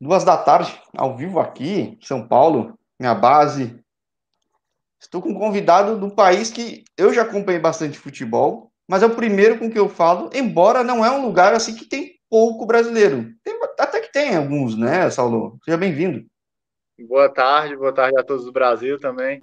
[0.00, 3.78] duas da tarde, ao vivo aqui, São Paulo, minha base.
[4.98, 9.14] Estou com um convidado do país que eu já acompanhei bastante futebol, mas é o
[9.14, 13.32] primeiro com que eu falo, embora não é um lugar assim que tem pouco brasileiro.
[13.44, 15.58] Tem, até que tem alguns, né, Saulo?
[15.64, 16.24] Seja bem-vindo.
[17.08, 19.42] Boa tarde, boa tarde a todos do Brasil também.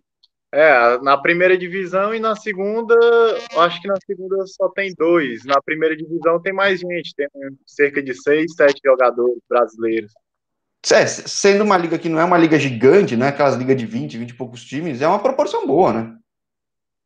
[0.52, 2.96] É, na primeira divisão e na segunda,
[3.58, 5.44] acho que na segunda só tem dois.
[5.44, 7.28] Na primeira divisão tem mais gente, tem
[7.66, 10.14] cerca de seis, sete jogadores brasileiros.
[10.93, 13.27] É, sendo uma liga que não é uma liga gigante, né?
[13.29, 16.18] Aquelas ligas de 20, 20 e poucos times, é uma proporção boa, né?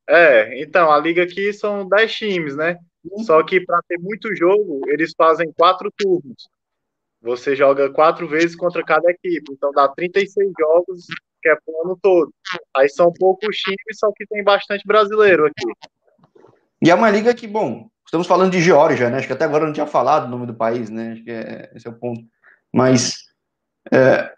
[0.08, 2.78] É, então, a liga aqui são 10 times, né?
[3.04, 3.24] Uhum.
[3.24, 6.50] Só que para ter muito jogo, eles fazem quatro turnos.
[7.22, 11.06] Você joga quatro vezes contra cada equipe, então dá 36 jogos
[11.42, 12.32] que é pro ano todo.
[12.76, 15.66] Aí são poucos times, só que tem bastante brasileiro aqui.
[16.84, 19.18] E é uma liga que, bom, estamos falando de Geórgia, né?
[19.18, 21.14] Acho que até agora eu não tinha falado o nome do país, né?
[21.14, 22.22] Acho que é, esse é o ponto.
[22.74, 23.31] Mas
[23.90, 24.34] é,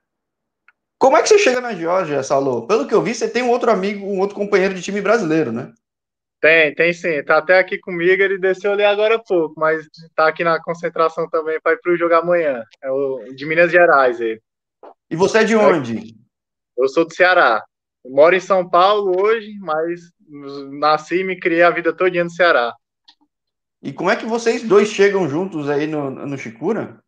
[1.04, 2.66] como é que você chega na Geórgia, Saulo?
[2.66, 5.52] Pelo que eu vi, você tem um outro amigo, um outro companheiro de time brasileiro,
[5.52, 5.74] né?
[6.40, 7.22] Tem, tem sim.
[7.24, 9.86] Tá até aqui comigo, ele desceu ali agora há pouco, mas
[10.16, 12.64] tá aqui na concentração também para ir pro jogo amanhã.
[12.82, 14.40] É o de Minas Gerais aí.
[15.10, 16.16] E você é de onde?
[16.78, 17.62] Eu sou do Ceará.
[18.06, 20.00] Eu moro em São Paulo hoje, mas
[20.80, 22.74] nasci e me criei a vida toda no Ceará.
[23.82, 27.04] E como é que vocês dois chegam juntos aí no, no Chicura?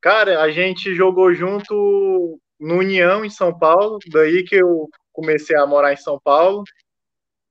[0.00, 5.66] Cara, a gente jogou junto no União, em São Paulo, daí que eu comecei a
[5.66, 6.62] morar em São Paulo,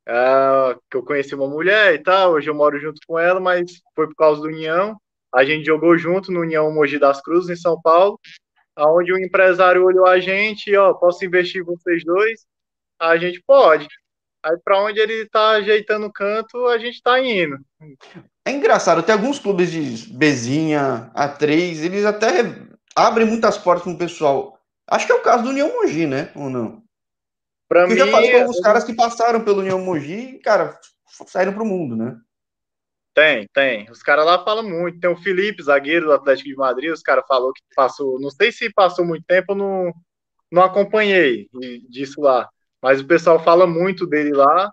[0.07, 3.81] uh, que eu conheci uma mulher e tal, hoje eu moro junto com ela, mas
[3.95, 4.95] foi por causa do União.
[5.33, 8.19] A gente jogou junto no União Mogi das Cruzes, em São Paulo,
[8.75, 12.45] aonde o empresário olhou a gente, ó, posso investir vocês dois?
[12.99, 13.87] A gente pode.
[14.43, 17.57] Aí para onde ele tá ajeitando o canto, a gente tá indo.
[18.47, 22.43] É engraçado, tem alguns clubes de Bezinha, A3, eles até
[22.95, 24.59] abrem muitas portas para o pessoal.
[24.87, 26.31] Acho que é o caso do União Mogi, né?
[26.35, 26.83] Ou não?
[27.67, 30.79] Pra mim, eu já falei com alguns caras que passaram pelo União Mogi e, cara,
[31.25, 32.15] saíram pro mundo, né?
[33.15, 33.89] Tem, tem.
[33.89, 34.99] Os caras lá falam muito.
[34.99, 38.51] Tem o Felipe, zagueiro do Atlético de Madrid, os caras falou que passou, não sei
[38.51, 39.93] se passou muito tempo, eu não,
[40.51, 41.49] não acompanhei
[41.89, 42.47] disso lá.
[42.81, 44.71] Mas o pessoal fala muito dele lá.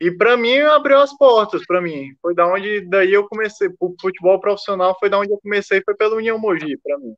[0.00, 2.14] E para mim abriu as portas para mim.
[2.22, 5.94] Foi da onde daí eu comecei, o futebol profissional foi da onde eu comecei, foi
[5.94, 7.14] pelo União Mogi para mim.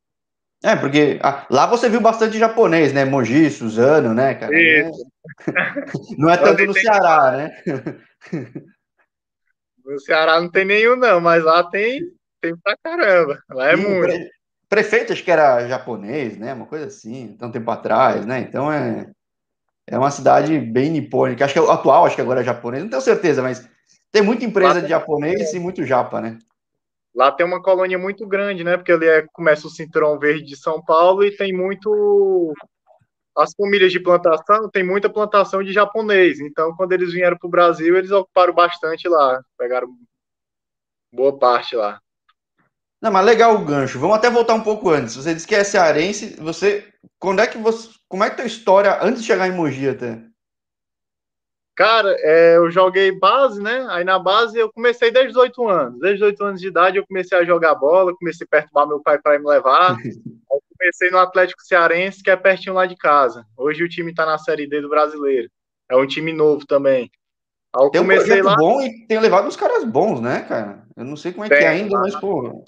[0.64, 3.04] É, porque ah, lá você viu bastante japonês, né?
[3.04, 4.52] Mogi, Suzano, né, cara?
[4.54, 5.04] Isso.
[6.16, 7.62] Não é tanto no Ceará, né?
[9.84, 12.02] No Ceará não tem nenhum, não, mas lá tem,
[12.40, 13.42] tem pra caramba.
[13.50, 14.02] Lá é Sim, muito.
[14.02, 14.30] Pre...
[14.68, 16.54] Prefeito, acho que era japonês, né?
[16.54, 18.38] Uma coisa assim, tão tempo atrás, né?
[18.38, 19.10] Então é,
[19.92, 21.44] é uma cidade bem nipônica.
[21.44, 23.68] Acho que é atual, acho que agora é japonês, não tenho certeza, mas
[24.10, 26.38] tem muita empresa de japonês e muito japa, né?
[27.14, 28.78] Lá tem uma colônia muito grande, né?
[28.78, 32.54] Porque ali é, começa o cinturão verde de São Paulo e tem muito.
[33.36, 36.40] As famílias de plantação tem muita plantação de japonês.
[36.40, 39.42] Então, quando eles vieram para o Brasil, eles ocuparam bastante lá.
[39.58, 39.88] Pegaram
[41.12, 42.00] boa parte lá.
[43.02, 43.98] Não, mas legal o gancho.
[43.98, 45.16] Vamos até voltar um pouco antes.
[45.16, 46.36] Você disse que é cearense.
[46.40, 46.86] Você.
[47.18, 47.88] Quando é que você.
[48.08, 50.22] Como é que é a história antes de chegar em Mogi até?
[51.74, 53.86] Cara, é, eu joguei base, né?
[53.88, 55.98] Aí na base eu comecei desde os 8 anos.
[55.98, 59.00] Desde os 8 anos de idade eu comecei a jogar bola, comecei a perturbar meu
[59.00, 59.96] pai para me levar.
[60.04, 63.44] eu comecei no Atlético Cearense, que é pertinho lá de casa.
[63.56, 65.48] Hoje o time tá na Série D do Brasileiro.
[65.90, 67.10] É um time novo também.
[67.74, 70.84] Aí eu tem comecei um lá bom e tem levado uns caras bons, né, cara?
[70.94, 72.62] Eu não sei como é tem, que é ainda, mas pô.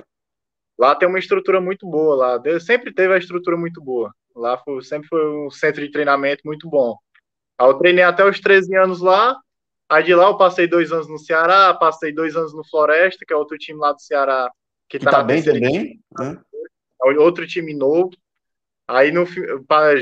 [0.79, 2.61] Lá tem uma estrutura muito boa lá.
[2.61, 4.13] Sempre teve a estrutura muito boa.
[4.35, 6.97] Lá foi, sempre foi um centro de treinamento muito bom.
[7.59, 9.37] Aí eu treinei até os 13 anos lá.
[9.89, 13.33] Aí de lá eu passei dois anos no Ceará, passei dois anos no Floresta, que
[13.33, 14.51] é outro time lá do Ceará
[14.89, 16.01] que, que tá, tá bem também.
[16.19, 16.41] Né?
[17.05, 18.11] É outro time novo.
[18.87, 19.25] Aí no,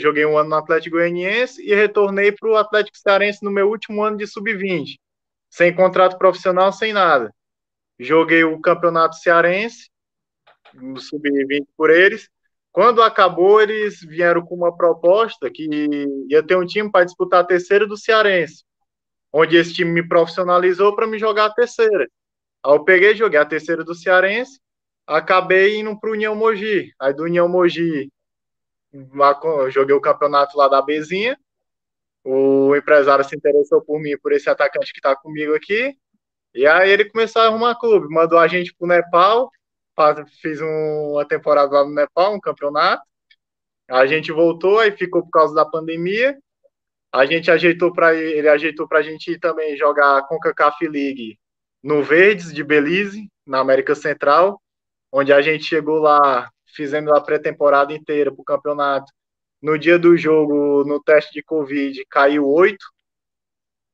[0.00, 4.02] joguei um ano no Atlético Goianiense e retornei para o Atlético Cearense no meu último
[4.02, 4.98] ano de sub-20,
[5.48, 7.32] sem contrato profissional, sem nada.
[7.98, 9.88] Joguei o Campeonato Cearense,
[10.74, 12.28] no sub-20 por eles,
[12.72, 15.68] quando acabou, eles vieram com uma proposta que
[16.28, 18.64] ia ter um time para disputar a terceira do Cearense,
[19.30, 22.08] onde esse time me profissionalizou para me jogar a terceira.
[22.64, 24.58] Aí eu peguei, joguei a terceira do Cearense,
[25.06, 26.90] acabei indo para o União Mogi.
[26.98, 28.10] Aí do União Mogi,
[29.70, 31.36] joguei o campeonato lá da Bezinha.
[32.24, 35.94] O empresário se interessou por mim, por esse atacante que está comigo aqui.
[36.54, 39.50] E aí ele começou a arrumar clube, mandou a gente para o Nepal,
[40.40, 43.02] fiz uma temporada lá no Nepal, um campeonato.
[43.90, 46.38] A gente voltou, aí ficou por causa da pandemia.
[47.12, 51.38] A gente ajeitou para ele ajeitou para a gente ir também jogar a CONCACAF League
[51.82, 54.62] no Verdes de Belize, na América Central,
[55.10, 59.12] onde a gente chegou lá, fizemos a pré-temporada inteira para o campeonato.
[59.60, 62.84] No dia do jogo, no teste de Covid, caiu oito.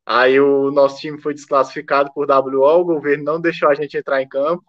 [0.06, 4.22] Aí o nosso time foi desclassificado por WO, o governo não deixou a gente entrar
[4.22, 4.64] em campo.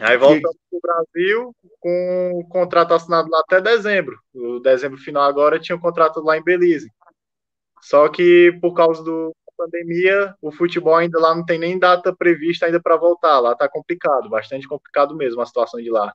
[0.00, 4.18] Aí voltamos para o Brasil com o contrato assinado lá até dezembro.
[4.34, 6.90] O dezembro final agora tinha um contrato lá em Belize.
[7.80, 12.66] Só que por causa do pandemia, o futebol ainda lá não tem nem data prevista
[12.66, 13.38] ainda para voltar.
[13.40, 16.14] Lá tá complicado, bastante complicado mesmo a situação de lá.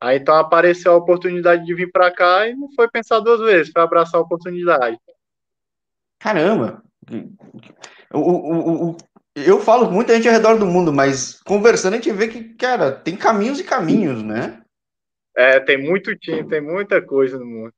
[0.00, 3.72] Aí então apareceu a oportunidade de vir para cá e não foi pensar duas vezes,
[3.72, 4.98] foi abraçar a oportunidade.
[6.18, 6.82] Caramba!
[8.12, 8.96] O, o, o,
[9.36, 12.54] eu falo com muita gente ao redor do mundo, mas conversando a gente vê que,
[12.54, 14.62] cara, tem caminhos e caminhos, né?
[15.36, 17.74] É, tem muito time, tem muita coisa no mundo.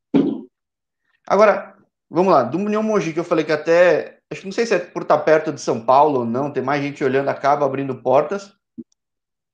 [1.26, 1.75] Agora,
[2.08, 4.20] vamos lá, do União Mogi, que eu falei que até.
[4.31, 6.62] Acho que não sei se é por estar perto de São Paulo ou não, tem
[6.62, 8.52] mais gente olhando, acaba abrindo portas.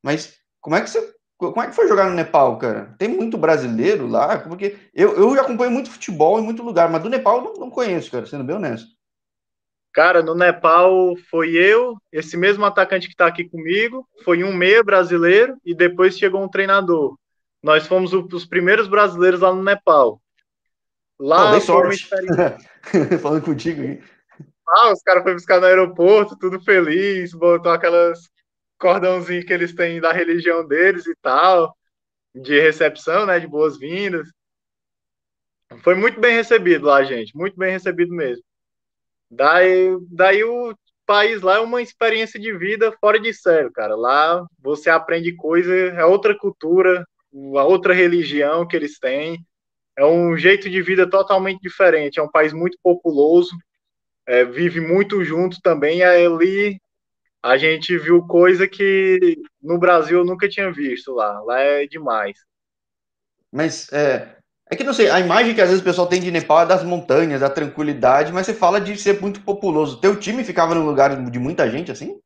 [0.04, 1.14] Mas como é que você.
[1.38, 2.94] Como é que foi jogar no Nepal, cara?
[2.98, 4.38] Tem muito brasileiro lá?
[4.38, 7.54] Porque eu, eu já acompanho muito futebol em muito lugar, mas do Nepal eu não,
[7.54, 8.93] não conheço, cara, sendo bem honesto.
[9.94, 14.82] Cara, no Nepal foi eu, esse mesmo atacante que está aqui comigo, foi um meia
[14.82, 17.16] brasileiro e depois chegou um treinador.
[17.62, 20.20] Nós fomos os primeiros brasileiros lá no Nepal.
[21.16, 22.08] Lá sorte.
[23.22, 24.02] Falando contigo aí.
[24.68, 28.18] Ah, os caras foram buscar no aeroporto, tudo feliz, botou aquelas
[28.76, 31.72] cordãozinhos que eles têm da religião deles e tal,
[32.34, 34.28] de recepção, né, de boas-vindas.
[35.84, 38.43] Foi muito bem recebido lá, gente, muito bem recebido mesmo.
[39.36, 40.74] Daí, daí o
[41.06, 43.94] país lá é uma experiência de vida fora de sério, cara.
[43.94, 49.44] Lá você aprende coisa, é outra cultura, uma outra religião que eles têm.
[49.96, 52.18] É um jeito de vida totalmente diferente.
[52.18, 53.56] É um país muito populoso,
[54.26, 55.98] é, vive muito junto também.
[55.98, 56.80] E ali
[57.42, 61.40] a gente viu coisa que no Brasil eu nunca tinha visto lá.
[61.42, 62.38] Lá é demais.
[63.52, 64.36] Mas é,
[64.70, 66.66] é que não sei, a imagem que às vezes o pessoal tem de Nepal é
[66.66, 70.00] das montanhas, da tranquilidade, mas você fala de ser muito populoso.
[70.00, 72.18] Teu time ficava num lugar de muita gente assim?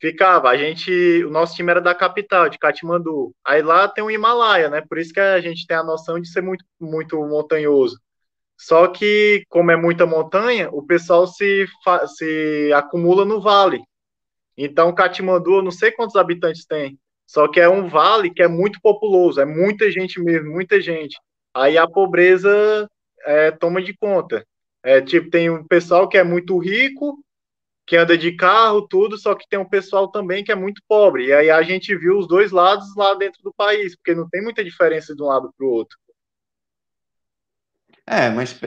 [0.00, 3.32] Ficava, a gente, o nosso time era da capital, de Katmandu.
[3.44, 4.80] Aí lá tem o Himalaia, né?
[4.80, 8.00] Por isso que a gente tem a noção de ser muito, muito montanhoso.
[8.56, 11.66] Só que, como é muita montanha, o pessoal se,
[12.16, 13.80] se acumula no vale.
[14.56, 18.48] Então, Katmandu, eu não sei quantos habitantes tem, só que é um vale que é
[18.48, 21.16] muito populoso, é muita gente mesmo, muita gente
[21.54, 22.88] aí a pobreza
[23.24, 24.44] é, toma de conta.
[24.82, 27.22] É, tipo, tem um pessoal que é muito rico,
[27.86, 31.26] que anda de carro, tudo, só que tem um pessoal também que é muito pobre.
[31.26, 34.42] E aí a gente viu os dois lados lá dentro do país, porque não tem
[34.42, 35.98] muita diferença de um lado para o outro.
[38.06, 38.58] É, mas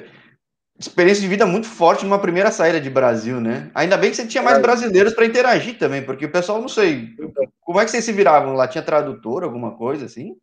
[0.79, 3.71] experiência de vida muito forte numa primeira saída de Brasil, né?
[3.73, 4.61] Ainda bem que você tinha mais é.
[4.61, 7.15] brasileiros para interagir também, porque o pessoal, não sei,
[7.61, 8.67] como é que vocês se viravam lá?
[8.67, 10.35] Tinha tradutor, alguma coisa assim?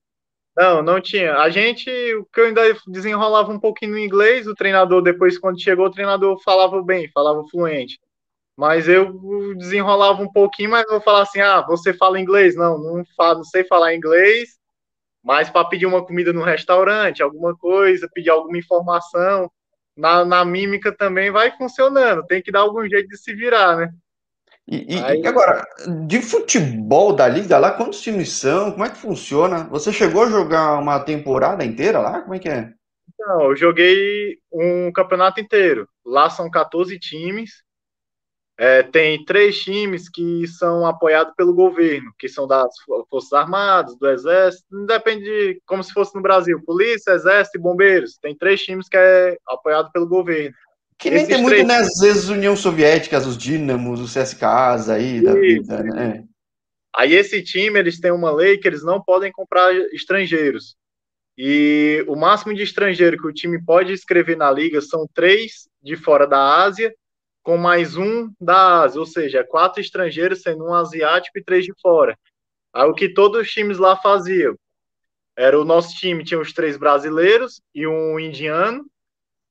[0.59, 1.37] Não, não tinha.
[1.37, 5.63] A gente, o que eu ainda desenrolava um pouquinho no inglês, o treinador, depois, quando
[5.63, 8.01] chegou, o treinador falava bem, falava fluente.
[8.57, 12.57] Mas eu desenrolava um pouquinho, mas vou falar assim: ah, você fala inglês?
[12.57, 14.59] Não, não, falo, não sei falar inglês,
[15.23, 19.51] mas para pedir uma comida no restaurante, alguma coisa, pedir alguma informação,
[19.97, 23.93] na, na mímica também vai funcionando, tem que dar algum jeito de se virar, né?
[24.71, 25.27] E, e, Aí...
[25.27, 25.67] agora,
[26.07, 28.73] de futebol da liga lá, quantos times são?
[28.73, 29.65] Como é que funciona?
[29.71, 32.21] Você chegou a jogar uma temporada inteira lá?
[32.21, 32.71] Como é que é?
[33.19, 35.89] Não, eu joguei um campeonato inteiro.
[36.05, 37.63] Lá são 14 times.
[38.61, 42.75] É, tem três times que são apoiados pelo governo, que são das
[43.09, 48.19] Forças Armadas, do Exército, depende de como se fosse no Brasil, Polícia, Exército e Bombeiros.
[48.21, 50.57] Tem três times que é apoiado pelo governo.
[50.99, 55.33] Que nem tem muito, né, às vezes, União Soviética, os Dínamos, os CSKs aí da
[55.33, 56.25] vida, né?
[56.95, 60.77] Aí esse time, eles têm uma lei que eles não podem comprar estrangeiros.
[61.37, 65.95] E o máximo de estrangeiro que o time pode escrever na liga são três de
[65.95, 66.93] fora da Ásia,
[67.45, 71.73] com mais um da Ásia, ou seja, quatro estrangeiros, sendo um asiático e três de
[71.81, 72.19] fora.
[72.75, 74.59] Aí o que todos os times lá faziam?
[75.37, 78.85] Era o nosso time, tinha os três brasileiros e um indiano,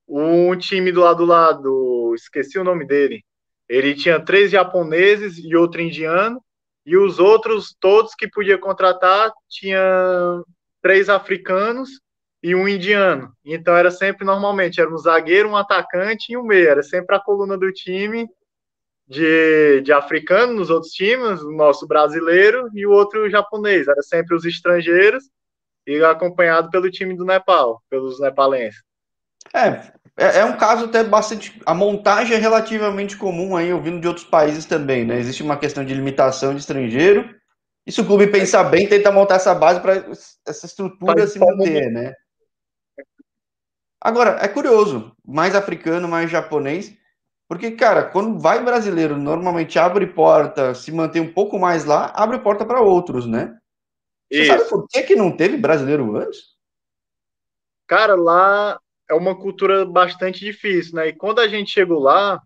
[0.08, 3.24] um time do lado do lado, esqueci o nome dele.
[3.68, 6.42] Ele tinha três japoneses e outro indiano,
[6.86, 10.42] e os outros, todos que podia contratar, tinha
[10.82, 11.90] três africanos
[12.42, 13.34] e um indiano.
[13.44, 16.70] Então era sempre normalmente, era um zagueiro, um atacante e um meia.
[16.70, 18.26] Era sempre a coluna do time
[19.06, 23.88] de, de africano nos outros times, o nosso brasileiro e o outro japonês.
[23.90, 25.26] Era sempre os estrangeiros
[25.86, 28.87] e acompanhado pelo time do Nepal, pelos nepalenses.
[29.58, 31.60] É, é, é, um caso até bastante.
[31.66, 35.20] A montagem é relativamente comum aí, ouvindo de outros países também, né?
[35.20, 37.30] Existe uma questão de limitação de estrangeiro
[37.86, 39.96] E se o clube pensar bem, tenta montar essa base para
[40.48, 42.14] essa estrutura se manter, né?
[44.02, 46.96] Agora, é curioso, mais africano, mais japonês,
[47.48, 52.40] porque, cara, quando vai brasileiro, normalmente abre porta, se mantém um pouco mais lá, abre
[52.40, 53.58] porta para outros, né?
[54.32, 54.52] Você Isso.
[54.52, 56.40] sabe por que, que não teve brasileiro antes?
[57.88, 61.08] Cara, lá é uma cultura bastante difícil, né?
[61.10, 62.42] E quando a gente chegou lá,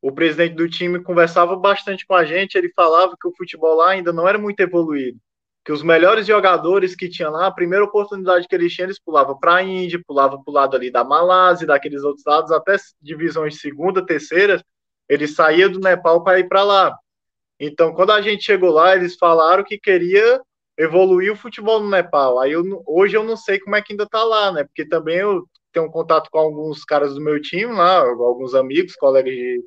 [0.00, 3.90] o presidente do time conversava bastante com a gente, ele falava que o futebol lá
[3.90, 5.18] ainda não era muito evoluído,
[5.64, 9.38] que os melhores jogadores que tinha lá, a primeira oportunidade que eles tinham, eles pulavam
[9.38, 13.60] para a Índia, pulavam para o lado ali da Malásia, daqueles outros lados, até divisões
[13.60, 14.62] segunda, terceira,
[15.08, 16.98] eles saíam do Nepal para ir para lá.
[17.60, 20.40] Então, quando a gente chegou lá, eles falaram que queria
[20.76, 22.40] evoluir o futebol no Nepal.
[22.40, 24.64] Aí eu, hoje eu não sei como é que ainda está lá, né?
[24.64, 28.94] Porque também eu tenho um contato com alguns caras do meu time lá, alguns amigos,
[28.96, 29.64] colegas de,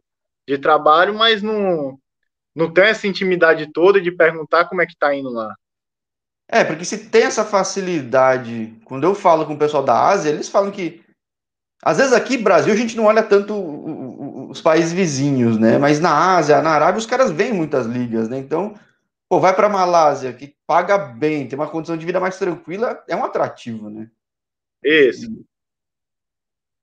[0.48, 2.00] de trabalho, mas não,
[2.56, 5.54] não tem essa intimidade toda de perguntar como é que tá indo lá.
[6.48, 10.48] É, porque se tem essa facilidade, quando eu falo com o pessoal da Ásia, eles
[10.48, 11.04] falam que
[11.82, 13.54] às vezes aqui Brasil a gente não olha tanto
[14.50, 15.78] os países vizinhos, né?
[15.78, 18.38] Mas na Ásia, na Arábia, os caras veem muitas ligas, né?
[18.38, 18.74] Então,
[19.30, 23.16] pô, vai para Malásia, que paga bem, tem uma condição de vida mais tranquila, é
[23.16, 24.10] um atrativo, né?
[24.84, 25.28] Isso.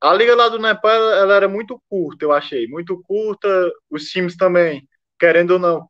[0.03, 2.67] A liga lá do Nepal, ela era muito curta, eu achei.
[2.67, 3.49] Muito curta.
[3.89, 5.89] Os times também, querendo ou não,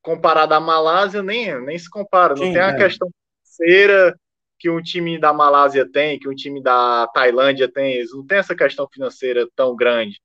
[0.00, 2.34] comparado à Malásia, nem, nem se compara.
[2.34, 2.76] Não Sim, tem a é.
[2.76, 3.10] questão
[3.44, 4.18] financeira
[4.58, 7.96] que um time da Malásia tem, que um time da Tailândia tem.
[7.96, 10.18] Eles não tem essa questão financeira tão grande.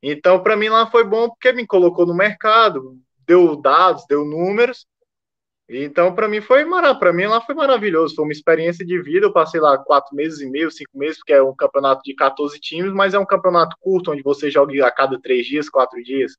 [0.00, 4.86] Então, para mim lá foi bom porque me colocou no mercado, deu dados, deu números,
[5.78, 6.64] então, para mim foi
[6.98, 9.26] para mim lá foi maravilhoso, foi uma experiência de vida.
[9.26, 12.58] Eu passei lá quatro meses e meio, cinco meses, porque é um campeonato de 14
[12.58, 16.36] times, mas é um campeonato curto, onde você joga a cada três dias, quatro dias.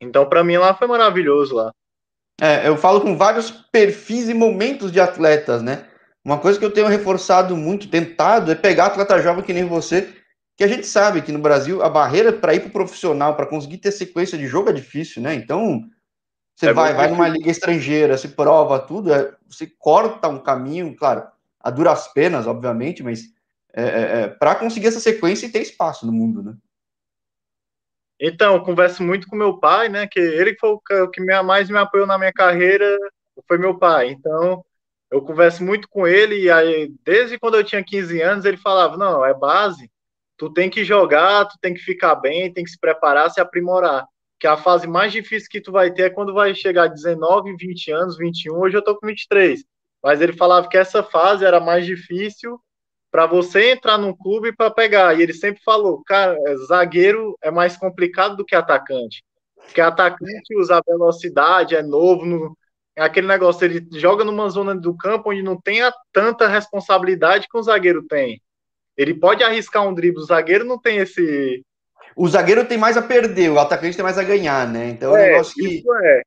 [0.00, 1.72] Então, para mim lá foi maravilhoso lá.
[2.40, 5.86] É, eu falo com vários perfis e momentos de atletas, né?
[6.24, 10.12] Uma coisa que eu tenho reforçado muito, tentado, é pegar atleta jovem que nem você,
[10.56, 13.46] que a gente sabe que no Brasil a barreira para ir para o profissional, para
[13.46, 15.34] conseguir ter sequência de jogo é difícil, né?
[15.34, 15.82] Então,
[16.54, 20.94] você é vai, vai numa liga estrangeira, se prova tudo, é, você corta um caminho,
[20.94, 21.26] claro,
[21.58, 23.24] a duras penas, obviamente, mas
[23.72, 26.54] é, é, é para conseguir essa sequência e ter espaço no mundo, né?
[28.20, 30.06] Então, eu converso muito com meu pai, né?
[30.06, 32.96] Que ele foi o que mais me apoiou na minha carreira,
[33.48, 34.10] foi meu pai.
[34.10, 34.64] Então,
[35.10, 38.96] eu converso muito com ele e aí, desde quando eu tinha 15 anos, ele falava:
[38.96, 39.90] "Não, é base.
[40.36, 44.06] Tu tem que jogar, tu tem que ficar bem, tem que se preparar, se aprimorar"
[44.44, 47.56] que a fase mais difícil que tu vai ter é quando vai chegar a 19,
[47.56, 49.64] 20 anos, 21, hoje eu tô com 23.
[50.02, 52.60] Mas ele falava que essa fase era mais difícil
[53.10, 55.18] para você entrar num clube para pegar.
[55.18, 56.36] E ele sempre falou, cara,
[56.66, 59.24] zagueiro é mais complicado do que atacante.
[59.56, 62.54] Porque atacante usa velocidade, é novo, no,
[62.94, 65.78] é aquele negócio, ele joga numa zona do campo onde não tem
[66.12, 68.42] tanta responsabilidade que um zagueiro tem.
[68.94, 71.64] Ele pode arriscar um drible, o zagueiro não tem esse
[72.16, 74.90] o zagueiro tem mais a perder, o atacante tem mais a ganhar, né?
[74.90, 75.78] Então é, um é, negócio que.
[75.78, 76.22] Isso é.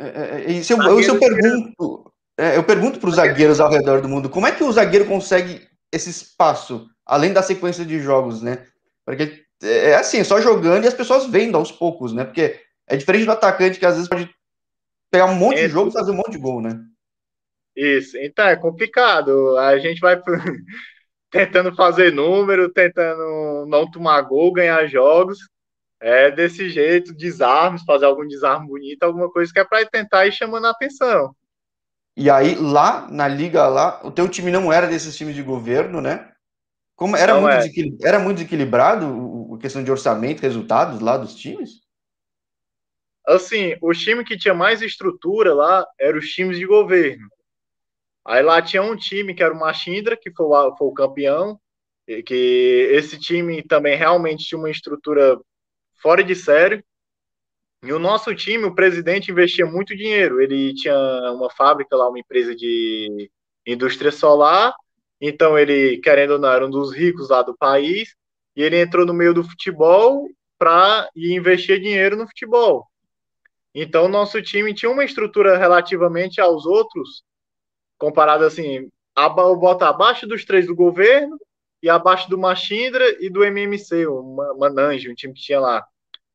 [0.00, 4.00] é, é, é se eu, eu pergunto, é, eu pergunto para os zagueiros ao redor
[4.00, 8.42] do mundo, como é que o zagueiro consegue esse espaço, além da sequência de jogos,
[8.42, 8.66] né?
[9.04, 12.24] Porque é assim, só jogando e as pessoas vendo aos poucos, né?
[12.24, 14.30] Porque é diferente do atacante que às vezes pode
[15.10, 16.80] pegar um monte de jogo e fazer um monte de gol, né?
[17.76, 19.56] Isso, então é complicado.
[19.58, 20.20] A gente vai
[21.30, 25.38] tentando fazer número, tentando não tomar gol, ganhar jogos.
[26.02, 30.32] É desse jeito, desarmes, fazer algum desarme bonito, alguma coisa que é para tentar ir
[30.32, 31.34] chamando a atenção.
[32.16, 36.00] E aí, lá na liga, lá, o teu time não era desses times de governo,
[36.00, 36.32] né?
[36.96, 38.08] Como era, muito, é.
[38.08, 41.80] era muito desequilibrado a questão de orçamento, resultados lá dos times?
[43.26, 47.28] Assim, o time que tinha mais estrutura lá eram os times de governo.
[48.24, 50.46] Aí lá tinha um time que era o Machindra, que foi
[50.76, 51.58] foi o campeão,
[52.26, 55.38] que esse time também realmente tinha uma estrutura
[56.02, 56.84] fora de série.
[57.82, 60.40] E o nosso time, o presidente investia muito dinheiro.
[60.40, 60.94] Ele tinha
[61.32, 63.30] uma fábrica lá, uma empresa de
[63.66, 64.74] indústria solar.
[65.20, 68.14] Então ele, querendo ou não, era um dos ricos lá do país.
[68.54, 72.86] E ele entrou no meio do futebol para investir dinheiro no futebol.
[73.74, 77.22] Então nosso time tinha uma estrutura relativamente aos outros
[78.00, 81.38] comparado assim, eu boto abaixo dos três do governo
[81.82, 85.84] e abaixo do Machindra e do MMC, o Manange, um time que tinha lá.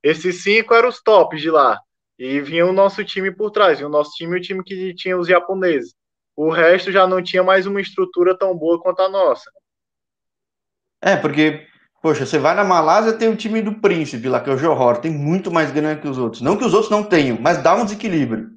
[0.01, 1.79] Esses cinco eram os tops de lá.
[2.17, 5.17] E vinha o nosso time por trás, e o nosso time o time que tinha
[5.17, 5.93] os japoneses.
[6.35, 9.49] O resto já não tinha mais uma estrutura tão boa quanto a nossa.
[11.01, 11.65] É, porque,
[12.01, 14.97] poxa, você vai na Malásia, tem o time do Príncipe lá, que é o Johor,
[14.97, 16.41] tem muito mais grana que os outros.
[16.41, 18.51] Não que os outros não tenham, mas dá um desequilíbrio.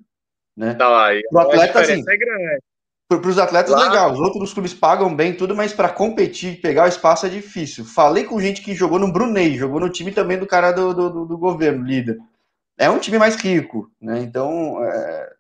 [0.57, 0.75] Né?
[0.75, 2.63] Tá, o atleta, assim, é grande.
[3.09, 3.89] Para os atletas, Lá...
[3.89, 4.13] legal.
[4.13, 7.85] Os outros clubes pagam bem tudo, mas para competir, pegar o espaço é difícil.
[7.85, 11.25] Falei com gente que jogou no Brunei, jogou no time também do cara do, do,
[11.25, 12.19] do governo, líder.
[12.77, 14.21] É um time mais rico, né?
[14.21, 15.33] Então, é...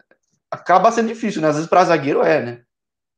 [0.50, 1.48] acaba sendo difícil, né?
[1.48, 2.62] Às vezes para zagueiro é, né?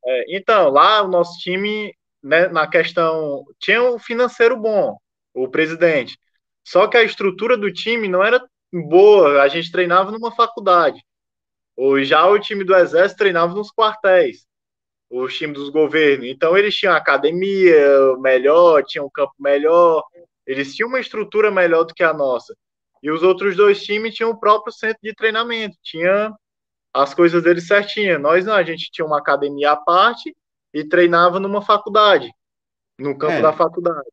[0.05, 4.97] É, então, lá o nosso time, né, na questão, tinha um financeiro bom,
[5.33, 6.19] o presidente.
[6.67, 8.43] Só que a estrutura do time não era
[8.73, 9.43] boa.
[9.43, 11.01] A gente treinava numa faculdade.
[11.81, 14.47] Ou já o time do Exército treinava nos quartéis,
[15.09, 16.27] os times dos governos.
[16.27, 17.75] Então eles tinham academia
[18.19, 20.05] melhor, tinham um campo melhor,
[20.47, 22.55] eles tinham uma estrutura melhor do que a nossa.
[23.03, 26.31] E os outros dois times tinham o próprio centro de treinamento, tinha
[26.93, 28.21] as coisas deles certinhas.
[28.21, 30.37] Nós não, a gente tinha uma academia à parte
[30.75, 32.31] e treinava numa faculdade,
[32.99, 33.41] no campo é.
[33.41, 34.11] da faculdade.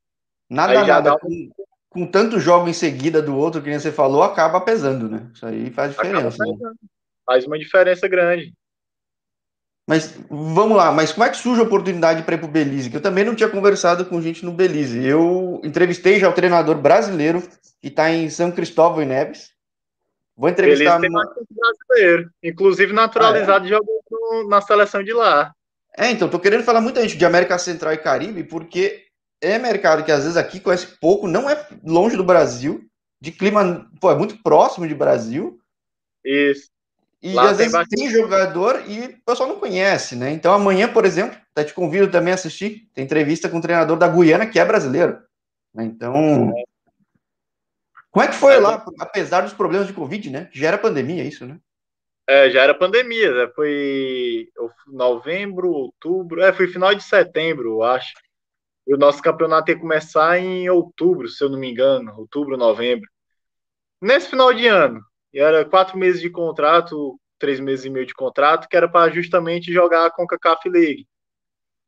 [0.49, 1.17] Nada, Aí nada.
[1.19, 1.49] Com,
[1.89, 5.29] com tanto jogo em seguida do outro, que nem você falou, acaba pesando, né?
[5.33, 6.41] Isso aí faz diferença.
[6.45, 6.71] Né?
[7.27, 8.53] Faz uma diferença grande.
[9.87, 12.89] Mas vamos lá, mas como é que surge a oportunidade para ir para o Belize?
[12.89, 15.05] Que eu também não tinha conversado com gente no Belize.
[15.05, 17.41] Eu entrevistei já o treinador brasileiro
[17.81, 19.51] que está em São Cristóvão e Neves.
[20.35, 20.99] Vou entrevistar.
[20.99, 23.69] Belize tem brasileiro, inclusive naturalizado ah, é?
[23.69, 25.53] jogou na seleção de lá.
[25.97, 29.05] É, então, tô querendo falar muita gente de América Central e Caribe, porque
[29.41, 32.85] é mercado que às vezes aqui conhece pouco, não é longe do Brasil,
[33.19, 35.59] de clima, pô, é muito próximo de Brasil.
[36.23, 36.69] Isso.
[37.21, 37.95] E Lá às vezes bastante...
[37.95, 40.31] tem jogador e o pessoal não conhece, né?
[40.31, 43.97] Então amanhã, por exemplo, até te convido também a assistir, tem entrevista com o treinador
[43.97, 45.19] da Guiana, que é brasileiro.
[45.73, 45.85] Né?
[45.85, 46.53] Então,
[48.11, 50.49] como é que foi é, lá, apesar dos problemas de Covid, né?
[50.51, 51.59] Já era pandemia isso, né?
[52.27, 53.51] É, já era pandemia, né?
[53.55, 54.49] foi
[54.87, 58.13] novembro, outubro, é, foi final de setembro, eu acho.
[58.85, 63.09] E o nosso campeonato ia começar em outubro, se eu não me engano, outubro, novembro.
[64.01, 65.01] Nesse final de ano,
[65.33, 69.11] e era quatro meses de contrato, três meses e meio de contrato, que era para
[69.11, 71.07] justamente jogar com a CACAF League.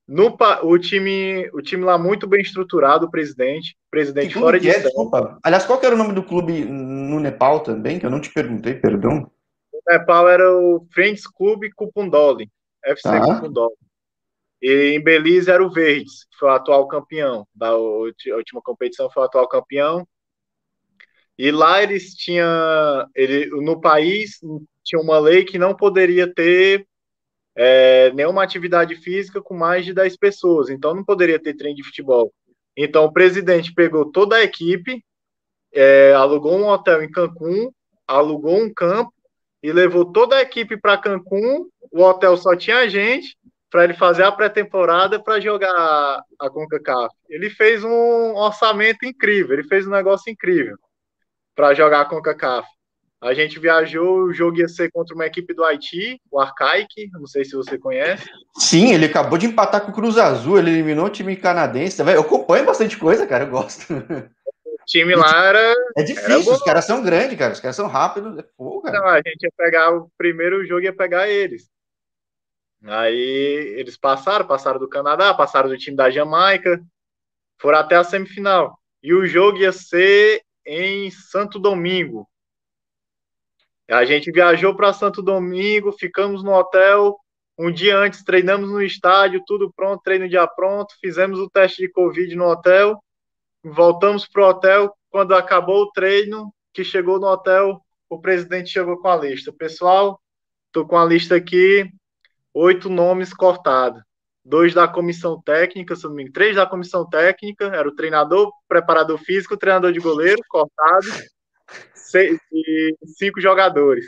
[0.07, 4.83] No, o, time, o time lá muito bem estruturado, o presidente, presidente fora de é,
[5.43, 8.73] Aliás, qual era o nome do clube no Nepal também, que eu não te perguntei,
[8.73, 9.29] perdão?
[9.87, 12.49] Nepal era o Friends Club Kupundoli,
[12.83, 13.21] FC tá.
[13.21, 13.75] Kupundoli.
[14.61, 19.23] E em Belize era o Verdes, que foi o atual campeão da última competição, foi
[19.23, 20.07] o atual campeão.
[21.39, 22.45] E lá eles tinham,
[23.15, 24.41] ele, no país
[24.83, 26.85] tinha uma lei que não poderia ter
[27.55, 31.83] é, nenhuma atividade física com mais de 10 pessoas, então não poderia ter treino de
[31.85, 32.33] futebol.
[32.75, 35.01] Então o presidente pegou toda a equipe,
[35.73, 37.71] é, alugou um hotel em Cancún,
[38.05, 39.13] alugou um campo
[39.63, 41.69] e levou toda a equipe para Cancún.
[41.89, 43.37] O hotel só tinha gente
[43.69, 45.71] para ele fazer a pré-temporada para jogar
[46.37, 47.15] a CONCACAF.
[47.29, 50.77] Ele fez um orçamento incrível, ele fez um negócio incrível
[51.55, 52.67] para jogar a CONCACAF.
[53.21, 57.27] A gente viajou, o jogo ia ser contra uma equipe do Haiti, o Arcaic, não
[57.27, 58.29] sei se você conhece.
[58.57, 62.01] Sim, ele acabou de empatar com o Cruz Azul, ele eliminou o time canadense.
[62.01, 63.87] Eu acompanho bastante coisa, cara, eu gosto
[64.89, 65.73] time lá era.
[65.95, 67.53] É difícil, era os caras são grandes, cara.
[67.53, 68.39] Os caras são rápidos.
[68.39, 71.69] É Pô, Não, a gente ia pegar o primeiro jogo ia pegar eles.
[72.83, 76.81] Aí eles passaram, passaram do Canadá, passaram do time da Jamaica,
[77.59, 78.79] foram até a semifinal.
[79.03, 82.27] E o jogo ia ser em Santo Domingo.
[83.89, 87.17] A gente viajou para Santo Domingo, ficamos no hotel.
[87.57, 90.93] Um dia antes, treinamos no estádio, tudo pronto, treino dia pronto.
[91.01, 92.99] Fizemos o teste de Covid no hotel
[93.63, 94.95] voltamos para o hotel.
[95.09, 99.51] Quando acabou o treino, que chegou no hotel, o presidente chegou com a lista.
[99.51, 100.21] Pessoal,
[100.67, 101.89] estou com a lista aqui,
[102.53, 104.01] oito nomes cortados.
[104.43, 108.51] Dois da comissão técnica, se não me engano, três da comissão técnica, era o treinador,
[108.67, 111.07] preparador físico, treinador de goleiro, cortado,
[111.93, 114.05] seis, e cinco jogadores.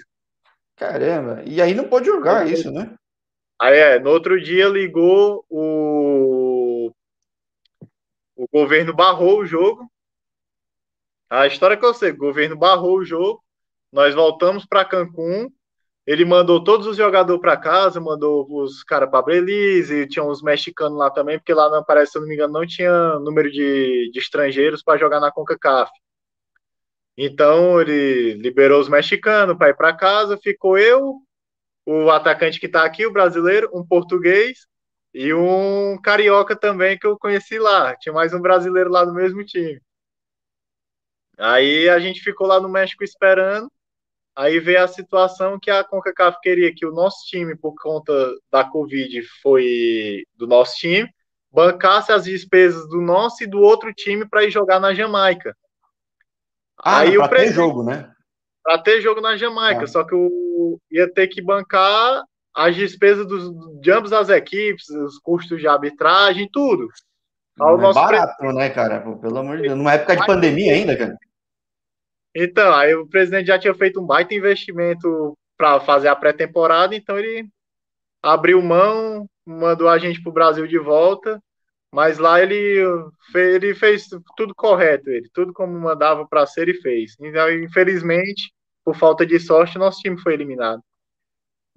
[0.76, 2.96] Caramba, e aí não pode jogar isso, né?
[3.62, 6.91] Aí é, no outro dia ligou o
[8.41, 9.88] o governo barrou o jogo.
[11.30, 13.44] A história que eu sei, o governo barrou o jogo.
[13.91, 15.48] Nós voltamos para Cancún.
[16.06, 20.98] Ele mandou todos os jogadores para casa, mandou os caras para Belize, tinha uns mexicanos
[20.98, 24.10] lá também, porque lá, não, parece, se eu não me engano, não tinha número de,
[24.12, 25.92] de estrangeiros para jogar na CONCACAF.
[27.18, 31.18] Então ele liberou os mexicanos para ir para casa, ficou eu,
[31.86, 34.66] o atacante que está aqui, o brasileiro, um português
[35.14, 37.96] e um carioca também que eu conheci lá.
[37.98, 39.80] Tinha mais um brasileiro lá no mesmo time.
[41.38, 43.70] Aí a gente ficou lá no México esperando.
[44.36, 48.13] Aí veio a situação que a CONCACAF queria que o nosso time, por conta
[48.52, 51.10] da Covid, foi do nosso time,
[51.52, 55.56] bancasse as despesas do nosso e do outro time para ir jogar na Jamaica.
[56.78, 57.56] Ah, aí o presidente...
[57.56, 58.12] jogo, né?
[58.63, 59.88] para ter jogo na Jamaica, ah.
[59.88, 62.24] só que o ia ter que bancar
[62.56, 66.88] as despesas dos, de ambas as equipes, os custos de arbitragem, tudo.
[67.58, 69.00] Não é barato, né, cara?
[69.17, 71.17] Pelo amor de Deus, numa época de pandemia ainda, cara.
[72.36, 77.20] Então, aí o presidente já tinha feito um baita investimento para fazer a pré-temporada, então
[77.20, 77.48] ele
[78.24, 81.41] abriu mão, mandou a gente para o Brasil de volta,
[81.94, 82.82] mas lá ele,
[83.36, 87.15] ele fez tudo correto, ele tudo como mandava para ser e fez.
[87.20, 90.82] Então, infelizmente, por falta de sorte, nosso time foi eliminado.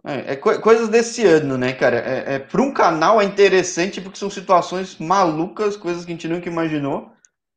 [0.07, 1.97] É, é co coisas desse ano, né, cara?
[1.97, 6.29] É, é para um canal é interessante porque são situações malucas, coisas que a gente
[6.29, 7.11] nunca imaginou.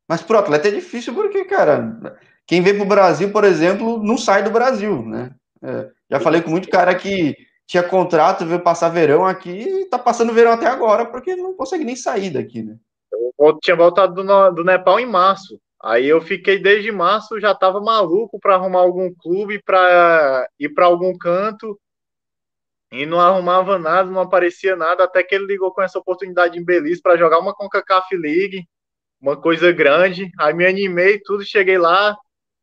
[0.08, 4.42] Mas pro atleta é difícil porque, cara, quem vem pro Brasil, por exemplo, não sai
[4.42, 5.34] do Brasil, né?
[5.62, 9.98] É, já falei com muito cara que tinha contrato, veio passar verão aqui e tá
[9.98, 12.76] passando verão até agora porque não consegue nem sair daqui, né?
[13.38, 15.60] Eu tinha voltado do, do Nepal em março.
[15.80, 20.86] Aí eu fiquei desde março, já tava maluco para arrumar algum clube, para ir para
[20.86, 21.78] algum canto
[22.90, 26.64] e não arrumava nada, não aparecia nada, até que ele ligou com essa oportunidade em
[26.64, 28.66] Belize para jogar uma CONCACAF League,
[29.20, 30.30] uma coisa grande.
[30.40, 32.16] Aí me animei, tudo, cheguei lá.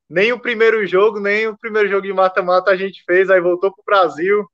[0.10, 3.72] Nem o primeiro jogo, nem o primeiro jogo de mata-mata a gente fez, aí voltou
[3.74, 4.46] pro Brasil,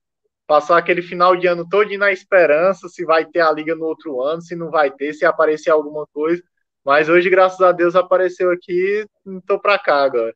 [0.47, 4.21] passar aquele final de ano todo na esperança se vai ter a liga no outro
[4.21, 6.41] ano, se não vai ter, se aparecer alguma coisa.
[6.83, 10.33] Mas hoje, graças a Deus, apareceu aqui, estou para cá agora.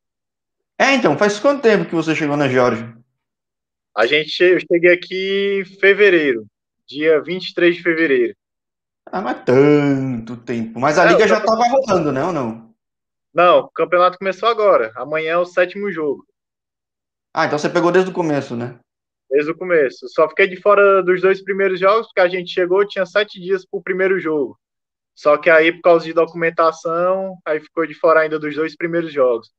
[0.79, 2.95] É, então, faz quanto tempo que você chegou na Georgia?
[3.95, 6.45] A gente, eu cheguei aqui em fevereiro,
[6.85, 8.35] dia 23 de fevereiro.
[9.05, 10.79] Ah, mas tanto tempo.
[10.79, 12.64] Mas a é, liga já estava rolando, né, ou não?
[13.35, 14.93] Não, o campeonato começou agora.
[14.95, 16.25] Amanhã é o sétimo jogo.
[17.33, 18.79] Ah, então você pegou desde o começo, né?
[19.29, 20.07] Desde o começo.
[20.07, 23.65] Só fiquei de fora dos dois primeiros jogos, porque a gente chegou, tinha sete dias
[23.65, 24.57] para o primeiro jogo.
[25.13, 29.11] Só que aí, por causa de documentação, aí ficou de fora ainda dos dois primeiros
[29.11, 29.51] jogos.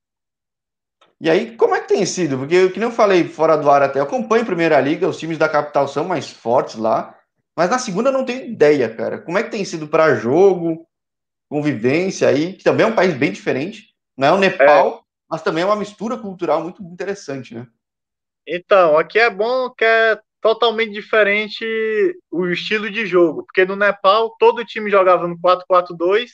[1.21, 2.39] E aí, como é que tem sido?
[2.39, 5.19] Porque, que nem eu falei fora do ar até, eu acompanho a Primeira Liga, os
[5.19, 7.15] times da capital são mais fortes lá,
[7.55, 9.19] mas na segunda eu não tenho ideia, cara.
[9.19, 10.87] Como é que tem sido para jogo,
[11.49, 15.01] convivência aí, que também é um país bem diferente, não é o Nepal, é.
[15.29, 17.67] mas também é uma mistura cultural muito interessante, né?
[18.47, 21.65] Então, aqui é bom que é totalmente diferente
[22.31, 26.31] o estilo de jogo, porque no Nepal todo time jogava no 4-4-2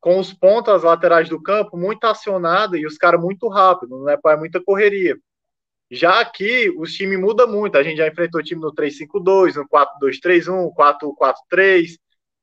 [0.00, 4.32] com os pontas laterais do campo muito acionado e os caras muito rápido, no Nepal
[4.32, 5.16] é muita correria.
[5.88, 7.76] Já aqui, os times mudam muito.
[7.76, 11.98] A gente já enfrentou time no 3-5-2, no 4-2-3-1, 4-4-3,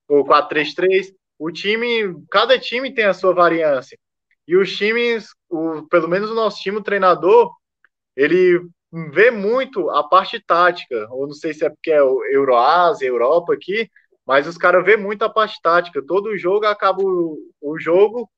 [0.08, 1.12] ou 4-3-3.
[1.39, 3.97] O time, cada time tem a sua variância.
[4.45, 7.49] E os times, o, pelo menos o nosso time, o treinador,
[8.15, 8.60] ele
[9.13, 11.08] vê muito a parte tática.
[11.12, 13.89] Ou não sei se é porque é Euroásia, Europa aqui,
[14.28, 16.04] mas os caras vê muito a parte tática.
[16.06, 18.30] Todo jogo acaba o, o, jogo,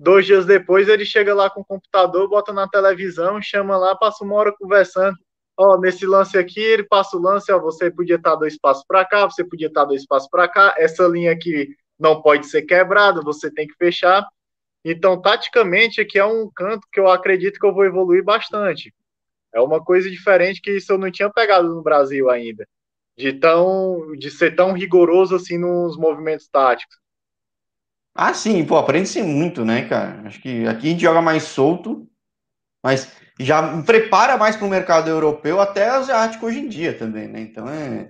[0.00, 4.24] dois dias depois ele chega lá com o computador, bota na televisão, chama lá, passa
[4.24, 5.16] uma hora conversando.
[5.58, 9.04] Ó, nesse lance aqui, ele passa o lance, ó, você podia estar dois passos para
[9.04, 13.20] cá, você podia estar dois passos para cá, essa linha aqui não pode ser quebrada,
[13.22, 14.26] você tem que fechar.
[14.84, 18.94] Então, taticamente, aqui é um canto que eu acredito que eu vou evoluir bastante.
[19.52, 22.66] É uma coisa diferente que isso eu não tinha pegado no Brasil ainda
[23.16, 26.96] de tão de ser tão rigoroso assim nos movimentos táticos.
[28.14, 30.22] Ah, sim, pô, aprende-se muito, né, cara?
[30.26, 32.06] Acho que aqui a gente joga mais solto,
[32.82, 37.40] mas já prepara mais para o mercado europeu, até asiático hoje em dia também, né?
[37.40, 38.08] Então é.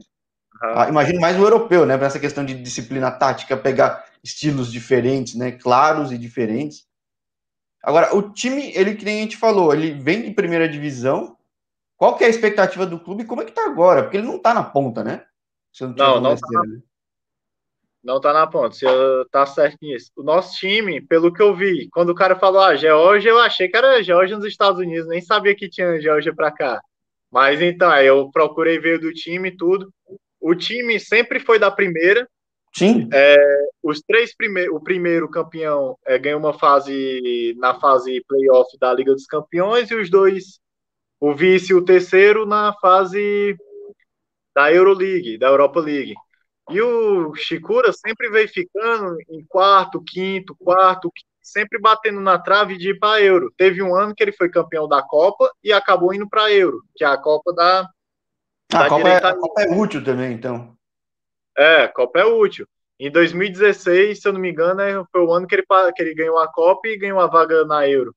[0.63, 0.89] Uhum.
[0.89, 1.97] Imagino mais o europeu, né?
[1.97, 5.53] Para essa questão de disciplina tática, pegar estilos diferentes, né?
[5.53, 6.87] Claros e diferentes.
[7.83, 11.37] Agora, o time, ele que nem a gente falou, ele vem de primeira divisão,
[11.97, 14.03] qual que é a expectativa do clube como é que tá agora?
[14.03, 15.25] Porque ele não tá na ponta, né?
[15.81, 16.63] não, não, não tá, na...
[16.63, 16.83] Né?
[18.03, 18.87] não tá na ponta, você
[19.31, 20.11] tá certo nisso.
[20.17, 23.69] O nosso time, pelo que eu vi, quando o cara falou, ah, Geórgia, eu achei
[23.69, 26.81] que era Geórgia nos Estados Unidos, nem sabia que tinha Geórgia para cá.
[27.31, 29.93] Mas então, aí eu procurei ver do time e tudo.
[30.47, 32.29] O time sempre foi da primeira.
[32.73, 33.09] Sim.
[33.13, 33.37] É,
[33.83, 39.13] os três primeiros, o primeiro campeão é, ganhou uma fase na fase playoff da Liga
[39.13, 40.61] dos Campeões e os dois
[41.19, 43.57] o vice o terceiro na fase
[44.55, 46.15] da Euroleague, da Europa League.
[46.71, 51.11] E o Chicura sempre veio ficando em quarto, quinto, quarto,
[51.43, 53.53] sempre batendo na trave de ir para Euro.
[53.57, 57.03] Teve um ano que ele foi campeão da Copa e acabou indo para Euro, que
[57.03, 57.89] é a Copa da.
[58.73, 60.77] Ah, da a, Copa é, a Copa é útil também, então.
[61.57, 62.67] É, a Copa é útil.
[62.99, 66.15] Em 2016, se eu não me engano, é, foi o ano que ele, que ele
[66.15, 68.15] ganhou a Copa e ganhou a vaga na Euro.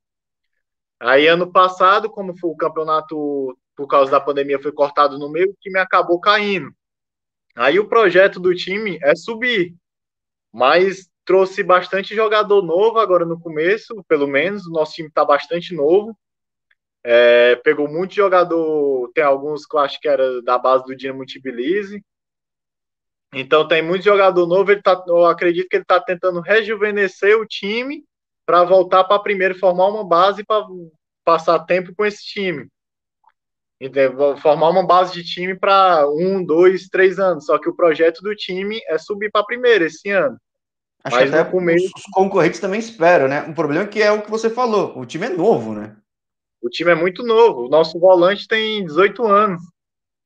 [1.00, 5.52] Aí, ano passado, como foi o campeonato, por causa da pandemia, foi cortado no meio,
[5.52, 6.72] o time acabou caindo.
[7.56, 9.76] Aí, o projeto do time é subir,
[10.52, 14.66] mas trouxe bastante jogador novo agora no começo, pelo menos.
[14.66, 16.18] O nosso time está bastante novo.
[17.04, 21.26] É, pegou muito jogador, tem alguns que eu acho que era da base do Dinamo
[21.26, 22.04] Tbilisi.
[23.34, 27.46] Então tem muito jogador novo, ele tá, eu acredito que ele está tentando rejuvenescer o
[27.46, 28.04] time
[28.46, 30.66] para voltar para primeiro formar uma base para
[31.24, 32.68] passar tempo com esse time.
[33.80, 37.46] Então, formar uma base de time para um, dois, três anos.
[37.46, 40.38] Só que o projeto do time é subir para primeiro esse ano.
[41.04, 41.90] Acho Mas que até começo...
[41.96, 43.44] os concorrentes também esperam, né?
[43.44, 45.96] O problema é que é o que você falou, o time é novo, né?
[46.62, 47.66] O time é muito novo.
[47.66, 49.62] O nosso volante tem 18 anos.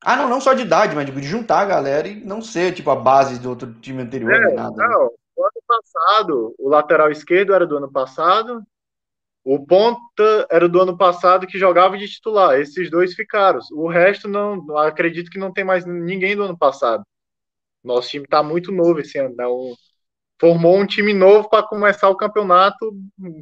[0.00, 2.90] Ah, não, não só de idade, mas de juntar a galera e não ser tipo
[2.90, 4.76] a base do outro time anterior, é, nada.
[4.76, 4.86] Né?
[4.86, 5.10] Não, né?
[5.36, 8.62] o ano passado, o lateral esquerdo era do ano passado,
[9.42, 12.58] o ponta era do ano passado que jogava de titular.
[12.58, 13.60] Esses dois ficaram.
[13.72, 17.02] O resto não, acredito que não tem mais ninguém do ano passado.
[17.82, 19.34] Nosso time está muito novo esse ano.
[19.36, 19.74] Não,
[20.40, 22.90] formou um time novo para começar o campeonato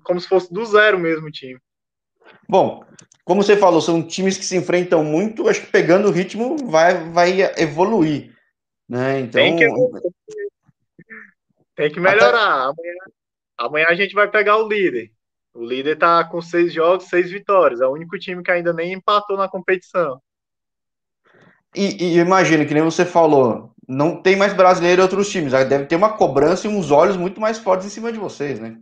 [0.05, 1.59] como se fosse do zero mesmo o time.
[2.49, 2.85] Bom,
[3.25, 7.09] como você falou, são times que se enfrentam muito, acho que pegando o ritmo vai,
[7.11, 8.33] vai evoluir.
[8.89, 9.21] Né?
[9.21, 9.41] Então...
[9.41, 9.69] Tem, que,
[11.75, 12.69] tem que melhorar.
[12.69, 12.83] Até...
[12.83, 12.95] Amanhã,
[13.57, 15.11] amanhã a gente vai pegar o líder.
[15.55, 17.81] O líder está com seis jogos, seis vitórias.
[17.81, 20.21] É o único time que ainda nem empatou na competição.
[21.75, 25.53] E, e imagina, que nem você falou, não tem mais brasileiro em outros times.
[25.53, 28.79] Deve ter uma cobrança e uns olhos muito mais fortes em cima de vocês, né?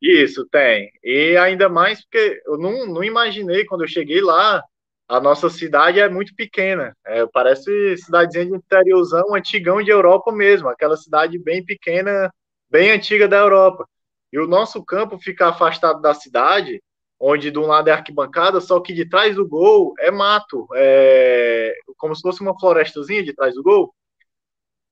[0.00, 0.90] Isso, tem.
[1.02, 4.62] E ainda mais porque eu não, não imaginei quando eu cheguei lá,
[5.08, 6.96] a nossa cidade é muito pequena.
[7.06, 12.30] É, parece cidadezinha de interiorzão, antigão de Europa mesmo, aquela cidade bem pequena,
[12.70, 13.86] bem antiga da Europa.
[14.32, 16.82] E o nosso campo fica afastado da cidade,
[17.20, 21.72] onde de um lado é arquibancada, só que de trás do gol é mato, é
[21.96, 23.94] como se fosse uma florestazinha de trás do gol.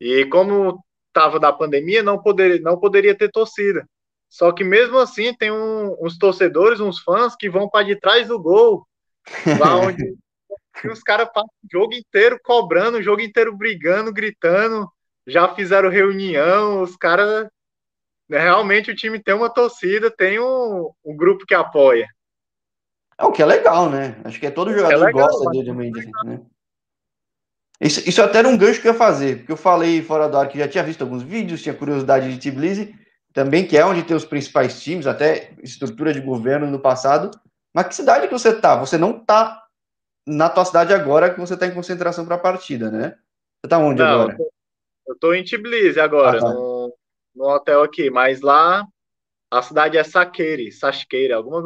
[0.01, 3.87] E como estava da pandemia, não, poder, não poderia ter torcida.
[4.33, 8.29] Só que mesmo assim tem um, uns torcedores, uns fãs que vão para de trás
[8.29, 8.88] do gol,
[9.61, 10.16] lá onde
[10.90, 14.90] os caras passam o jogo inteiro cobrando, o jogo inteiro brigando, gritando,
[15.27, 17.47] já fizeram reunião, os caras
[18.27, 22.09] né, realmente o time tem uma torcida, tem um, um grupo que apoia.
[23.18, 24.18] É o que é legal, né?
[24.25, 26.40] Acho que é todo é jogador é legal, gosta de Mendes, né?
[27.79, 30.38] Isso, isso até era um gancho que eu ia fazer, porque eu falei fora do
[30.38, 33.02] ar que já tinha visto alguns vídeos, tinha curiosidade de Tbilisi,
[33.33, 37.31] também que é onde tem os principais times, até estrutura de governo no passado.
[37.75, 38.77] Mas que cidade que você tá?
[38.77, 39.62] Você não tá
[40.27, 43.16] na tua cidade agora que você tá em concentração para a partida, né?
[43.61, 44.37] Você tá onde não, agora?
[45.07, 46.53] Eu tô em Tbilisi agora, ah, tá.
[46.53, 46.95] no,
[47.35, 48.87] no, hotel aqui, mas lá
[49.51, 51.62] a cidade é Saqueire, Sasqueira, alguma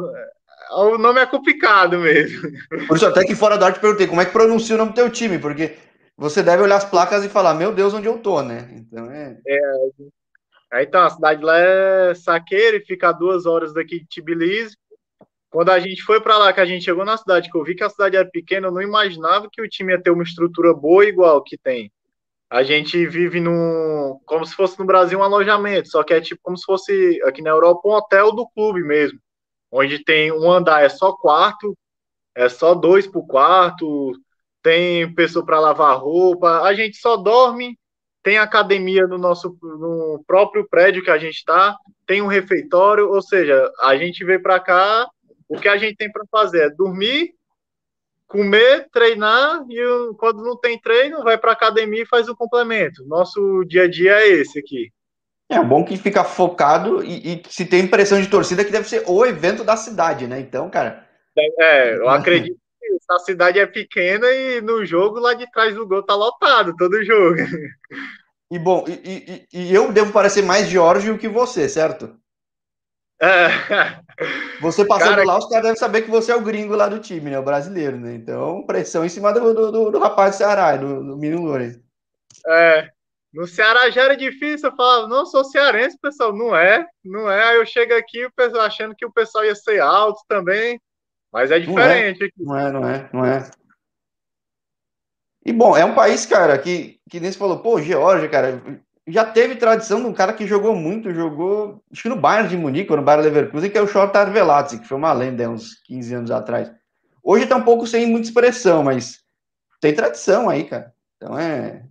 [0.71, 2.49] o nome é complicado mesmo.
[2.87, 4.91] Por isso até que fora do ar te perguntei como é que pronuncia o nome
[4.91, 5.77] do teu time, porque
[6.17, 8.69] você deve olhar as placas e falar, meu Deus, onde eu tô, né?
[8.73, 9.37] Então é.
[9.47, 9.59] É,
[10.73, 14.75] então, a cidade lá é Saqueira e fica a duas horas daqui de Tbilisi.
[15.49, 17.73] Quando a gente foi para lá, que a gente chegou na cidade, que eu vi
[17.73, 20.73] que a cidade era pequena, eu não imaginava que o time ia ter uma estrutura
[20.73, 21.91] boa igual que tem.
[22.49, 24.19] A gente vive num.
[24.25, 27.41] como se fosse no Brasil um alojamento, só que é tipo como se fosse aqui
[27.41, 29.19] na Europa um hotel do clube mesmo.
[29.71, 31.77] Onde tem um andar, é só quarto,
[32.35, 34.13] é só dois por quarto,
[34.63, 37.77] tem pessoa para lavar roupa, a gente só dorme
[38.27, 43.21] tem academia no nosso no próprio prédio que a gente está, tem um refeitório, ou
[43.21, 45.07] seja, a gente veio para cá,
[45.47, 47.29] o que a gente tem para fazer é dormir,
[48.27, 49.79] comer, treinar e
[50.17, 53.07] quando não tem treino, vai para academia e faz o complemento.
[53.07, 54.91] Nosso dia a dia é esse aqui.
[55.47, 59.05] É bom que fica focado e, e se tem impressão de torcida que deve ser
[59.07, 60.37] o evento da cidade, né?
[60.37, 61.07] Então, cara.
[61.37, 65.87] É, eu acredito que a cidade é pequena e no jogo lá de trás do
[65.87, 67.37] gol tá lotado todo jogo.
[68.49, 72.17] E bom, e, e, e eu devo parecer mais Jorge que você, certo?
[73.21, 73.47] É.
[74.61, 76.99] Você passando cara, lá, os caras devem saber que você é o gringo lá do
[76.99, 77.39] time, né?
[77.39, 78.13] O brasileiro, né?
[78.13, 81.81] Então, pressão em cima do, do, do, do rapaz do Ceará, do, do Menino Lourenço.
[82.47, 82.89] É.
[83.33, 86.35] No Ceará já era difícil, eu falava, não, sou cearense, pessoal.
[86.35, 87.43] Não é, não é.
[87.43, 90.79] Aí eu chego aqui, o pessoal achando que o pessoal ia ser alto também.
[91.31, 92.31] Mas é diferente.
[92.37, 93.25] Não é, não é, não é.
[93.25, 93.49] Não é.
[95.47, 98.61] E bom, é um país, cara, que, que nem se falou, pô, Geórgia, cara,
[99.07, 102.57] já teve tradição de um cara que jogou muito, jogou, acho que no Bayern de
[102.57, 105.75] Munique, ou no Bayern Leverkusen, que é o Short Arveladze, que foi uma lenda uns
[105.85, 106.69] 15 anos atrás.
[107.23, 109.23] Hoje tá um pouco sem muita expressão, mas
[109.79, 110.93] tem tradição aí, cara.
[111.15, 111.85] Então é.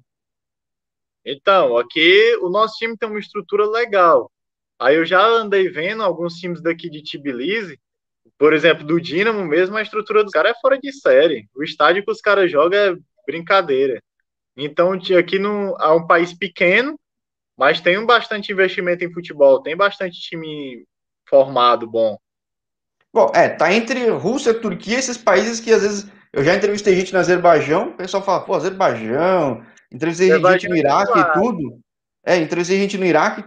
[1.25, 4.31] Então, aqui o nosso time tem uma estrutura legal.
[4.79, 7.81] Aí eu já andei vendo alguns times daqui de Tbilisi,
[8.37, 11.49] por exemplo, do Dinamo mesmo, a estrutura dos caras é fora de série.
[11.57, 14.01] O estádio que os caras jogam é brincadeira.
[14.57, 16.99] Então, aqui no, é um país pequeno,
[17.57, 20.87] mas tem um bastante investimento em futebol, tem bastante time
[21.29, 22.17] formado bom.
[23.12, 27.12] Bom, é, tá entre Rússia, Turquia, esses países que às vezes eu já entrevistei gente
[27.12, 31.81] no Azerbaijão, o pessoal fala, pô, Azerbaijão, entrevistei gente no Iraque e tudo.
[32.25, 33.43] É, entrevistei gente no Iraque.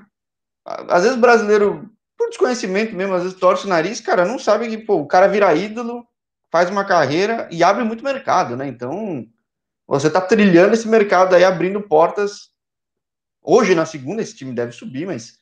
[0.66, 4.78] Às vezes brasileiro, por desconhecimento mesmo, às vezes torce o nariz, cara, não sabe que,
[4.78, 6.04] pô, o cara vira ídolo,
[6.52, 8.68] faz uma carreira e abre muito mercado, né?
[8.68, 9.24] Então,
[9.98, 12.52] você tá trilhando esse mercado aí, abrindo portas.
[13.42, 15.40] Hoje, na segunda, esse time deve subir, mas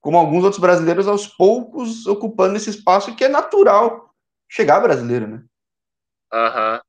[0.00, 4.10] como alguns outros brasileiros, aos poucos ocupando esse espaço que é natural
[4.48, 5.44] chegar brasileiro, né?
[6.32, 6.80] Aham.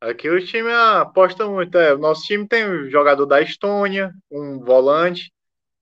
[0.00, 1.78] Aqui o time aposta muito.
[1.78, 5.32] É, o nosso time tem um jogador da Estônia, um volante,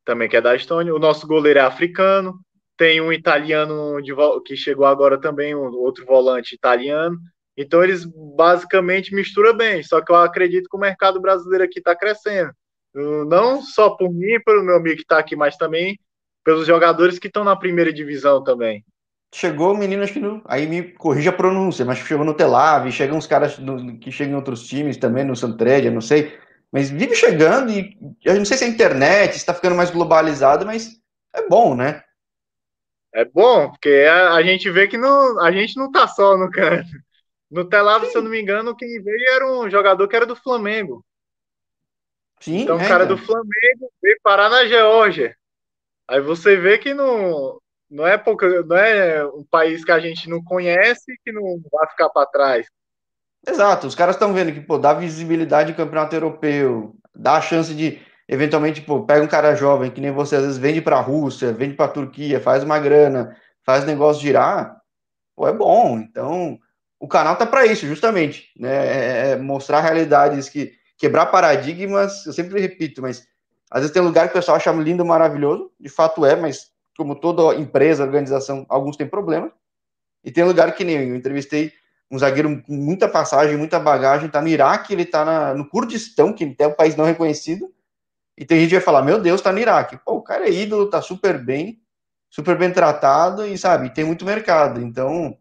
[0.04, 0.94] também que é da Estônia.
[0.94, 2.38] O nosso goleiro é africano.
[2.76, 4.12] Tem um italiano de,
[4.44, 7.18] que chegou agora também, um outro volante italiano.
[7.56, 8.04] Então eles
[8.36, 9.82] basicamente misturam bem.
[9.82, 12.52] Só que eu acredito que o mercado brasileiro aqui está crescendo.
[12.94, 15.98] Não só por mim, pelo meu amigo que está aqui, mas também
[16.44, 18.84] pelos jogadores que estão na primeira divisão também.
[19.34, 22.92] Chegou o menino, acho que no, aí me corrija a pronúncia, mas chegou no Telave,
[22.92, 26.38] chegam uns caras no, que chegam em outros times também, no Santrédia, não sei.
[26.70, 31.00] Mas vive chegando e eu não sei se a internet está ficando mais globalizada, mas
[31.34, 32.02] é bom, né?
[33.12, 36.50] É bom, porque a, a, gente vê que não, a gente não tá só no
[36.50, 36.88] canto.
[37.50, 40.36] No Telave, se eu não me engano, quem veio era um jogador que era do
[40.36, 41.04] Flamengo.
[42.40, 43.16] Sim, então, é, o cara então.
[43.16, 45.36] do Flamengo veio parar na Geórgia.
[46.08, 47.58] Aí você vê que não,
[47.90, 51.88] não, é pouca, não é um país que a gente não conhece que não vai
[51.88, 52.66] ficar para trás.
[53.46, 57.74] Exato, os caras estão vendo que pô, dá visibilidade em campeonato europeu, dá a chance
[57.74, 61.02] de, eventualmente, pô, pega um cara jovem, que nem você, às vezes vende para a
[61.02, 64.78] Rússia, vende para a Turquia, faz uma grana, faz o negócio girar,
[65.36, 65.98] pô, é bom.
[65.98, 66.58] Então,
[67.04, 68.70] o canal tá para isso, justamente, né?
[68.70, 73.26] É, é mostrar realidades que quebrar paradigmas, eu sempre repito, mas
[73.70, 77.14] às vezes tem lugar que o pessoal acha lindo, maravilhoso, de fato é, mas como
[77.14, 79.52] toda empresa, organização, alguns têm problemas.
[80.24, 81.74] E tem lugar que nem eu entrevistei
[82.10, 86.32] um zagueiro com muita passagem, muita bagagem, tá no Iraque, ele tá na, no Kurdistão,
[86.32, 87.70] que é um país não reconhecido,
[88.34, 89.98] e tem gente que vai falar, meu Deus, tá no Iraque.
[90.06, 91.82] Pô, o cara é ídolo, tá super bem,
[92.30, 94.80] super bem tratado, e sabe, tem muito mercado.
[94.80, 95.36] Então,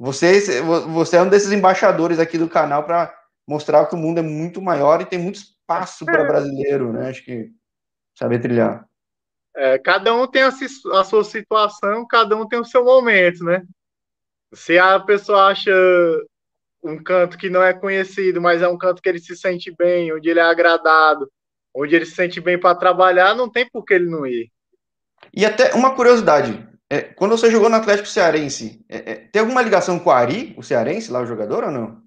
[0.00, 3.14] você, você é um desses embaixadores aqui do canal para
[3.46, 6.26] mostrar que o mundo é muito maior e tem muito espaço para é.
[6.26, 7.10] brasileiro, né?
[7.10, 7.50] Acho que
[8.18, 8.88] saber trilhar.
[9.54, 13.62] É, cada um tem a, a, sua situação, cada um tem o seu momento, né?
[14.54, 15.70] Se a pessoa acha
[16.82, 20.14] um canto que não é conhecido, mas é um canto que ele se sente bem,
[20.14, 21.30] onde ele é agradado,
[21.76, 24.50] onde ele se sente bem para trabalhar, não tem por que ele não ir.
[25.34, 29.62] E até uma curiosidade, é, quando você jogou no Atlético Cearense, é, é tem alguma
[29.62, 32.02] ligação com o Ari, o cearense, lá o jogador ou não?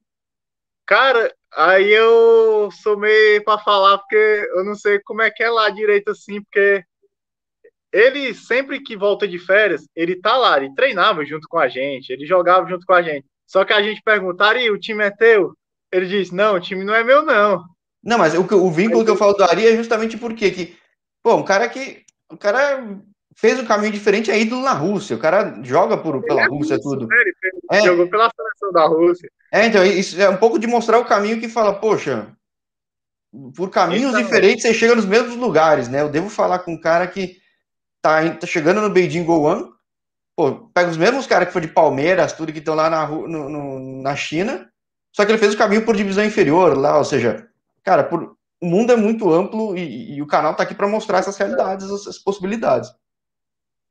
[0.86, 4.15] Cara, aí eu sou meio para falar porque
[4.54, 6.84] eu não sei como é que é lá direito assim, porque
[7.93, 12.12] ele sempre que volta de férias, ele tá lá, ele treinava junto com a gente,
[12.12, 13.26] ele jogava junto com a gente.
[13.48, 15.56] Só que a gente perguntaria, o time é teu?
[15.93, 17.63] Ele disse, não, o time não é meu, não.
[18.04, 20.78] Não, mas o, o vínculo que eu falo do Ari é justamente porque que,
[21.22, 22.84] pô, um cara que, o cara
[23.36, 26.78] fez um caminho diferente, é ídolo na Rússia, o cara joga por, pela é Rússia,
[26.78, 27.08] russo, tudo.
[27.08, 27.15] Né?
[27.22, 27.86] Ele fez, é.
[27.86, 29.30] jogou pela seleção da Rússia.
[29.52, 32.28] É, então, isso é um pouco de mostrar o caminho que fala, poxa,
[33.56, 36.02] por caminhos então, diferentes você chega nos mesmos lugares, né?
[36.02, 37.38] Eu devo falar com um cara que
[38.02, 39.69] tá, tá chegando no Beijing Goan,
[40.36, 43.50] pô, pega os mesmos caras que foi de Palmeiras, tudo que estão lá na, no,
[43.50, 44.69] no, na China,
[45.12, 47.48] só que ele fez o caminho por divisão inferior lá, ou seja,
[47.84, 51.19] cara, por, o mundo é muito amplo e, e o canal tá aqui para mostrar
[51.19, 52.89] essas realidades, essas possibilidades.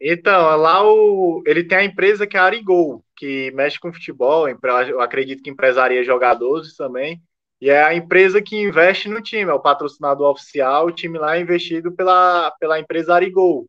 [0.05, 4.49] Então, lá o, ele tem a empresa que é a Arigol, que mexe com futebol,
[4.49, 7.23] eu acredito que empresaria jogadores também,
[7.61, 11.37] e é a empresa que investe no time, é o patrocinador oficial, o time lá
[11.37, 13.65] é investido pela, pela empresa Arigol.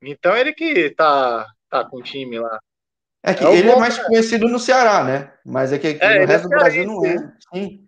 [0.00, 2.60] Então ele que tá, tá com o time lá.
[3.20, 4.06] É que é ele é mais cara.
[4.06, 5.32] conhecido no Ceará, né?
[5.44, 7.32] Mas é que é, no resto do é Brasil não é.
[7.52, 7.84] Sim.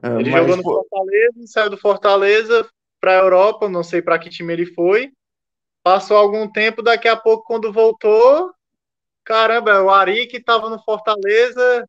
[0.00, 0.86] É, ele mas, jogou no pô...
[0.88, 2.68] Fortaleza, saiu do Fortaleza
[3.00, 5.10] para a Europa, não sei para que time ele foi.
[5.82, 8.52] Passou algum tempo, daqui a pouco, quando voltou,
[9.24, 11.88] caramba, o Ari que estava no Fortaleza,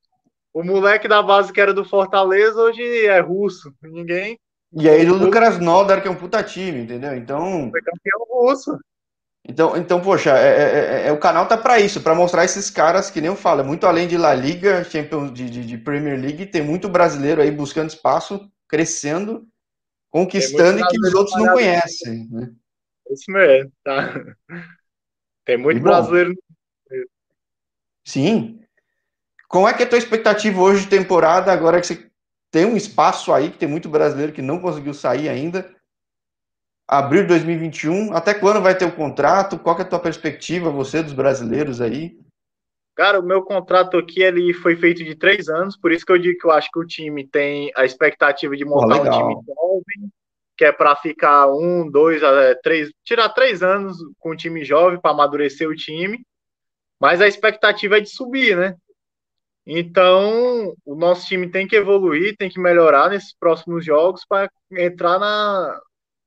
[0.54, 3.74] o moleque da base que era do Fortaleza, hoje é russo.
[3.82, 4.40] Ninguém.
[4.74, 7.16] E aí do Krasnodar, que é um puta time, entendeu?
[7.16, 7.70] Então.
[7.70, 8.78] Foi campeão russo.
[9.48, 12.70] Então, então poxa, é, é, é, é o canal tá para isso, para mostrar esses
[12.70, 15.78] caras que nem eu falo, é muito além de La Liga, Champions, de, de, de,
[15.80, 19.48] Premier League, tem muito brasileiro aí buscando espaço, crescendo,
[20.12, 22.28] conquistando e que os outros não conhecem.
[22.30, 22.52] Né?
[23.12, 24.36] Isso mesmo, tá.
[25.46, 26.36] Tem muito brasileiro.
[28.06, 28.62] Sim.
[29.48, 32.10] Como é que é a tua expectativa hoje de temporada, agora que você
[32.50, 35.70] tem um espaço aí, que tem muito brasileiro que não conseguiu sair ainda?
[36.88, 39.58] Abril de 2021, até quando vai ter o contrato?
[39.60, 42.18] Qual é a tua perspectiva, você, dos brasileiros aí?
[42.96, 46.18] Cara, o meu contrato aqui ele foi feito de três anos, por isso que eu
[46.18, 49.34] digo que eu acho que o time tem a expectativa de montar oh, um time
[49.48, 50.12] jovem,
[50.62, 52.22] que é para ficar um, dois,
[52.62, 56.24] três, tirar três anos com um time jovem para amadurecer o time.
[57.00, 58.76] Mas a expectativa é de subir, né?
[59.66, 65.18] Então, o nosso time tem que evoluir, tem que melhorar nesses próximos jogos para entrar
[65.18, 65.82] na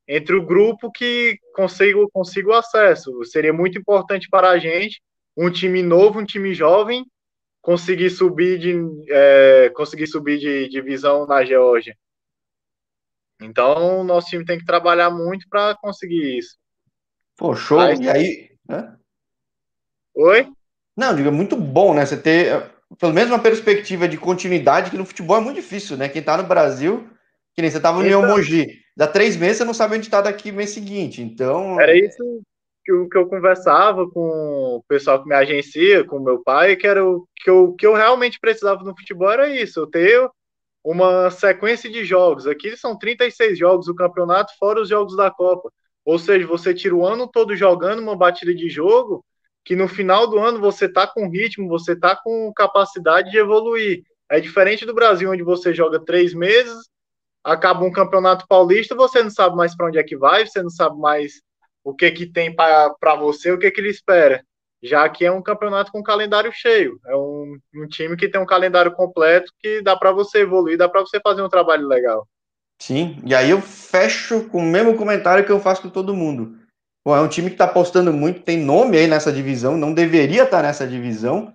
[0.09, 3.25] entre o grupo que consiga, consiga o acesso.
[3.27, 5.01] Seria muito importante para a gente,
[5.37, 7.07] um time novo, um time jovem,
[7.63, 8.75] conseguir subir de,
[9.11, 11.97] é, conseguir subir de divisão na Geórgia.
[13.45, 16.57] Então, o nosso time tem que trabalhar muito para conseguir isso.
[17.37, 17.81] Pô, show.
[17.81, 18.51] E aí?
[20.15, 20.49] Oi?
[20.97, 22.07] Não, diga, muito bom, né?
[22.07, 26.09] Você ter pelo menos uma perspectiva de continuidade, que no futebol é muito difícil, né?
[26.09, 27.09] Quem tá no Brasil,
[27.55, 28.67] que nem você tava no então, Mogi,
[28.97, 31.81] dá três meses você não sabe onde tá daqui mês seguinte, então...
[31.81, 32.43] Era isso
[32.85, 36.87] que eu, que eu conversava com o pessoal que me agencia, com meu pai, que
[36.87, 40.29] era o que eu, que eu realmente precisava no futebol, era isso, eu ter
[40.85, 42.47] uma sequência de jogos.
[42.47, 45.73] Aqui são 36 jogos do campeonato, fora os jogos da Copa.
[46.05, 49.25] Ou seja, você tira o ano todo jogando uma batida de jogo,
[49.65, 54.03] que no final do ano você tá com ritmo, você tá com capacidade de evoluir.
[54.31, 56.77] É diferente do Brasil, onde você joga três meses,
[57.43, 60.71] acaba um campeonato paulista, você não sabe mais para onde é que vai, você não
[60.71, 61.41] sabe mais
[61.83, 64.45] o que que tem para você, o que que ele espera.
[64.85, 68.47] Já que é um campeonato com calendário cheio, é um, um time que tem um
[68.47, 72.29] calendário completo que dá para você evoluir, dá para você fazer um trabalho legal.
[72.79, 76.59] Sim, e aí eu fecho com o mesmo comentário que eu faço com todo mundo
[77.05, 80.45] Bom, é um time que está apostando muito, tem nome aí nessa divisão, não deveria
[80.45, 81.53] estar tá nessa divisão.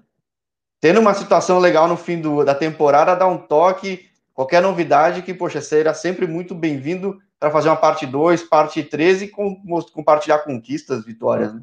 [0.79, 5.33] Tendo uma situação legal no fim do, da temporada, dá um toque, qualquer novidade que,
[5.33, 9.59] poxa, será sempre muito bem-vindo para fazer uma parte 2, parte 13 e com,
[9.91, 11.51] compartilhar conquistas, vitórias.
[11.51, 11.61] Né?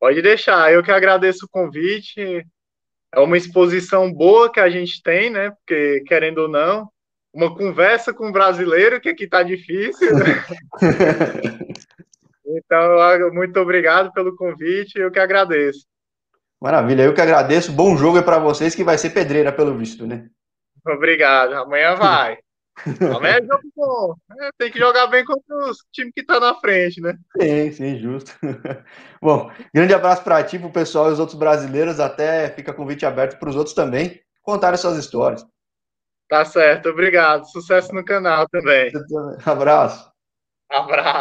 [0.00, 2.44] Pode deixar, eu que agradeço o convite.
[3.12, 5.50] É uma exposição boa que a gente tem, né?
[5.50, 6.88] Porque, querendo ou não,
[7.32, 10.10] uma conversa com um brasileiro, que aqui tá difícil.
[10.14, 10.24] Né?
[12.52, 15.86] Então, muito obrigado pelo convite, eu que agradeço.
[16.60, 17.70] Maravilha, eu que agradeço.
[17.70, 20.28] Bom jogo é para vocês, que vai ser pedreira, pelo visto, né?
[20.84, 22.38] Obrigado, amanhã vai.
[23.24, 24.14] É jogo bom.
[24.40, 27.16] É, tem que jogar bem contra os times que tá na frente, né?
[27.40, 28.32] Sim, sim, justo.
[29.20, 32.00] bom, grande abraço para ti, para o pessoal e os outros brasileiros.
[32.00, 35.46] Até fica convite aberto para os outros também contarem suas histórias.
[36.28, 37.44] Tá certo, obrigado.
[37.44, 38.92] Sucesso no canal também.
[39.44, 40.10] Abraço.
[40.70, 41.18] Abraço.